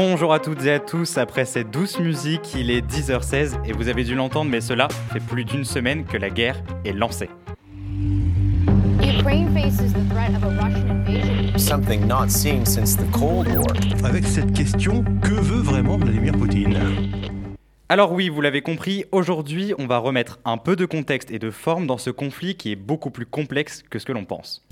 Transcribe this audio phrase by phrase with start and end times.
[0.00, 3.88] Bonjour à toutes et à tous, après cette douce musique, il est 10h16 et vous
[3.88, 7.28] avez dû l'entendre, mais cela fait plus d'une semaine que la guerre est lancée.
[11.56, 13.74] Something not seen since the Cold War.
[14.04, 16.78] Avec cette question, que veut vraiment Vladimir Poutine?
[17.88, 21.50] Alors oui, vous l'avez compris, aujourd'hui on va remettre un peu de contexte et de
[21.50, 24.64] forme dans ce conflit qui est beaucoup plus complexe que ce que l'on pense.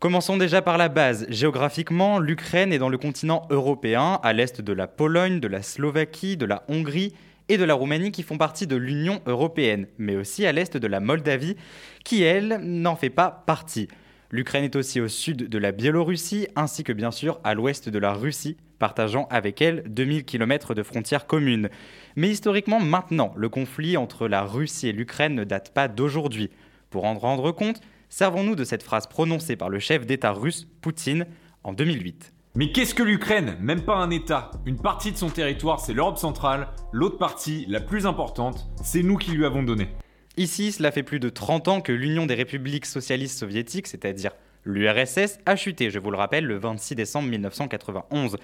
[0.00, 1.26] Commençons déjà par la base.
[1.28, 6.38] Géographiquement, l'Ukraine est dans le continent européen, à l'est de la Pologne, de la Slovaquie,
[6.38, 7.12] de la Hongrie
[7.50, 10.86] et de la Roumanie qui font partie de l'Union européenne, mais aussi à l'est de
[10.86, 11.54] la Moldavie,
[12.02, 13.88] qui elle n'en fait pas partie.
[14.30, 17.98] L'Ukraine est aussi au sud de la Biélorussie, ainsi que bien sûr à l'ouest de
[17.98, 21.68] la Russie, partageant avec elle 2000 km de frontières communes.
[22.16, 26.48] Mais historiquement, maintenant, le conflit entre la Russie et l'Ukraine ne date pas d'aujourd'hui.
[26.88, 31.26] Pour en rendre compte, servons-nous de cette phrase prononcée par le chef d'État russe, Poutine,
[31.64, 32.34] en 2008.
[32.56, 33.56] Mais qu'est-ce que l'Ukraine?
[33.60, 34.50] Même pas un État.
[34.66, 36.68] Une partie de son territoire, c'est l'Europe centrale.
[36.92, 39.88] L'autre partie, la plus importante, c'est nous qui lui avons donné.
[40.36, 44.32] Ici, cela fait plus de 30 ans que l'Union des républiques socialistes soviétiques, c'est-à-dire
[44.64, 48.36] l'URSS, a chuté, je vous le rappelle, le 26 décembre 1991.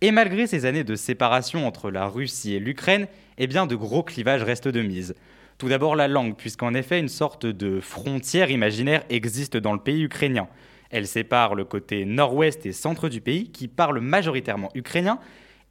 [0.00, 3.08] Et malgré ces années de séparation entre la Russie et l'Ukraine,
[3.38, 5.14] eh bien de gros clivages restent de mise.
[5.58, 10.04] Tout d'abord la langue, puisqu'en effet une sorte de frontière imaginaire existe dans le pays
[10.04, 10.46] ukrainien.
[10.90, 15.18] Elle sépare le côté nord-ouest et centre du pays, qui parle majoritairement ukrainien,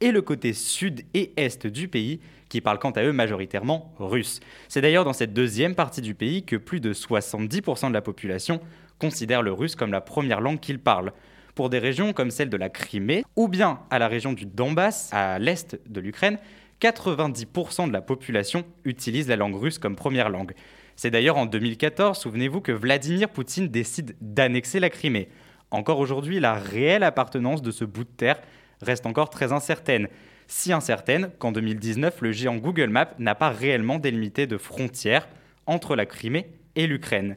[0.02, 4.40] et le côté sud et est du pays, qui parle quant à eux majoritairement russe.
[4.68, 8.60] C'est d'ailleurs dans cette deuxième partie du pays que plus de 70% de la population
[8.98, 11.14] considère le russe comme la première langue qu'ils parlent.
[11.54, 15.08] Pour des régions comme celle de la Crimée, ou bien à la région du Donbass,
[15.14, 16.38] à l'est de l'Ukraine,
[16.80, 20.52] 90% de la population utilise la langue russe comme première langue.
[20.96, 25.28] C'est d'ailleurs en 2014, souvenez-vous, que Vladimir Poutine décide d'annexer la Crimée.
[25.70, 28.40] Encore aujourd'hui, la réelle appartenance de ce bout de terre
[28.80, 30.08] reste encore très incertaine.
[30.46, 35.28] Si incertaine qu'en 2019, le géant Google Maps n'a pas réellement délimité de frontières
[35.66, 37.36] entre la Crimée et l'Ukraine.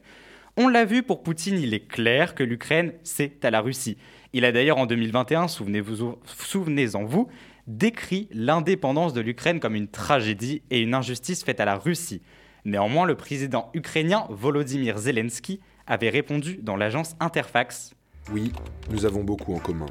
[0.57, 3.97] On l'a vu, pour Poutine, il est clair que l'Ukraine, c'est à la Russie.
[4.33, 7.27] Il a d'ailleurs en 2021, souvenez-vous, souvenez-en vous,
[7.67, 12.21] décrit l'indépendance de l'Ukraine comme une tragédie et une injustice faite à la Russie.
[12.63, 17.93] Néanmoins, le président ukrainien Volodymyr Zelensky avait répondu dans l'agence Interfax
[18.31, 18.53] Oui,
[18.89, 19.87] nous avons beaucoup en commun,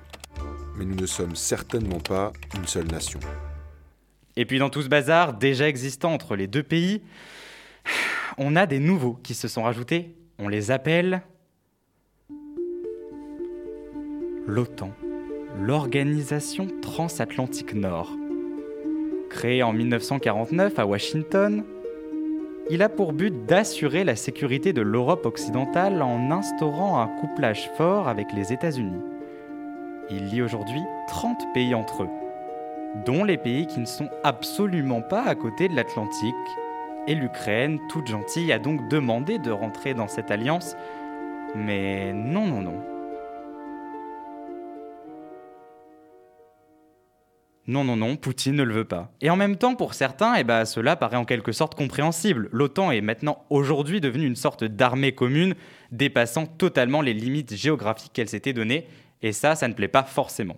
[0.77, 3.21] mais nous ne sommes certainement pas une seule nation.
[4.37, 7.03] Et puis dans tout ce bazar déjà existant entre les deux pays,
[8.39, 10.15] on a des nouveaux qui se sont rajoutés.
[10.39, 11.23] On les appelle
[14.51, 14.91] l'OTAN,
[15.63, 18.11] l'Organisation transatlantique Nord.
[19.31, 21.63] Créée en 1949 à Washington,
[22.69, 28.09] il a pour but d'assurer la sécurité de l'Europe occidentale en instaurant un couplage fort
[28.09, 29.03] avec les États-Unis.
[30.11, 32.11] Il lie aujourd'hui 30 pays entre eux,
[33.07, 36.35] dont les pays qui ne sont absolument pas à côté de l'Atlantique.
[37.07, 40.77] Et l'Ukraine, toute gentille, a donc demandé de rentrer dans cette alliance.
[41.55, 42.90] Mais non, non, non.
[47.67, 49.13] Non, non, non, Poutine ne le veut pas.
[49.21, 52.49] Et en même temps, pour certains, eh ben, cela paraît en quelque sorte compréhensible.
[52.53, 55.55] L'OTAN est maintenant aujourd'hui devenue une sorte d'armée commune,
[55.93, 58.87] dépassant totalement les limites géographiques qu'elle s'était données,
[59.23, 60.57] et ça, ça ne plaît pas forcément.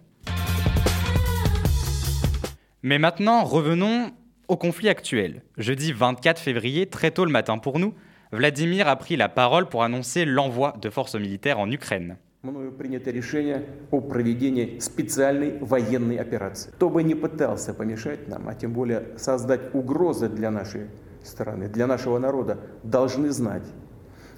[2.83, 4.13] Mais maintenant, revenons
[4.49, 5.43] au conflit actuel.
[5.59, 7.95] Jeudi 24 février, très tôt le matin pour nous,
[8.33, 12.17] Vladimir a pris la parole pour annoncer l'envoi de forces militaires en Ukraine.
[12.43, 16.73] Мною принято решение о проведении специальной военной операции.
[16.73, 20.89] Кто бы не пытался помешать нам, а тем более создать угрозы для нашей
[21.23, 23.63] страны, для нашего народа, должны знать,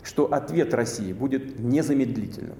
[0.03, 2.59] что ответ России будет незамедлительным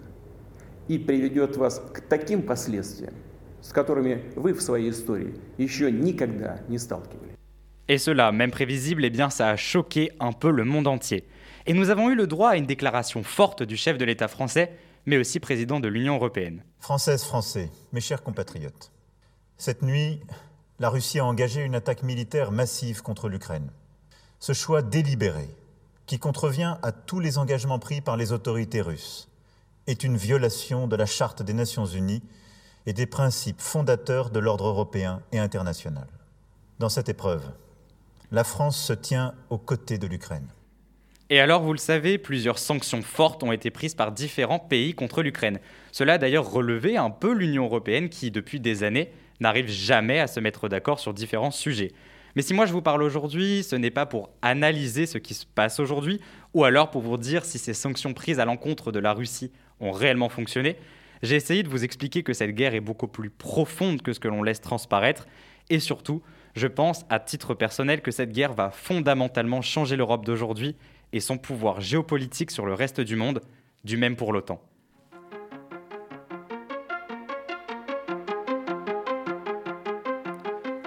[0.89, 3.13] и приведет вас к таким последствиям,
[3.61, 7.33] с которыми вы в своей истории еще никогда не сталкивались.
[7.87, 11.25] Et cela, même prévisible, eh bien ça a choqué un peu le monde entier.
[11.67, 14.71] Et nous avons eu le droit à une déclaration forte du chef de l'État français
[15.07, 16.63] mais aussi président de l'Union européenne.
[16.79, 18.91] Françaises, Français, mes chers compatriotes,
[19.57, 20.21] cette nuit,
[20.79, 23.71] la Russie a engagé une attaque militaire massive contre l'Ukraine.
[24.41, 25.49] Ce choix délibéré,
[26.07, 29.29] qui contrevient à tous les engagements pris par les autorités russes,
[29.87, 32.23] est une violation de la Charte des Nations Unies
[32.87, 36.09] et des principes fondateurs de l'ordre européen et international.
[36.79, 37.45] Dans cette épreuve,
[38.33, 40.49] la France se tient aux côtés de l'Ukraine.
[41.31, 45.23] Et alors, vous le savez, plusieurs sanctions fortes ont été prises par différents pays contre
[45.23, 45.59] l'Ukraine.
[45.91, 49.11] Cela a d'ailleurs relevé un peu l'Union européenne qui, depuis des années,
[49.41, 51.93] n'arrive jamais à se mettre d'accord sur différents sujets.
[52.37, 55.47] Mais si moi je vous parle aujourd'hui, ce n'est pas pour analyser ce qui se
[55.47, 56.21] passe aujourd'hui,
[56.53, 59.51] ou alors pour vous dire si ces sanctions prises à l'encontre de la Russie
[59.81, 60.77] ont réellement fonctionné.
[61.23, 64.29] J'ai essayé de vous expliquer que cette guerre est beaucoup plus profonde que ce que
[64.29, 65.27] l'on laisse transparaître,
[65.71, 66.23] et surtout,
[66.55, 70.77] je pense à titre personnel que cette guerre va fondamentalement changer l'Europe d'aujourd'hui
[71.15, 73.41] et son pouvoir géopolitique sur le reste du monde,
[73.85, 74.61] du même pour l'OTAN.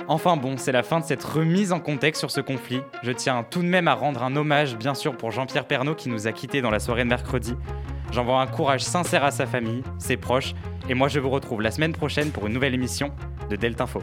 [0.10, 2.82] Enfin bon, c'est la fin de cette remise en contexte sur ce conflit.
[3.04, 6.10] Je tiens tout de même à rendre un hommage, bien sûr, pour Jean-Pierre Pernaud qui
[6.10, 7.56] nous a quittés dans la soirée de mercredi.
[8.12, 10.54] J'envoie un courage sincère à sa famille, ses proches,
[10.90, 13.12] et moi je vous retrouve la semaine prochaine pour une nouvelle émission
[13.50, 14.02] de Delta Info.